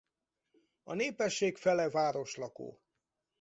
A 0.83 0.93
népesség 0.93 1.57
fele 1.57 1.89
városlakó. 1.89 2.81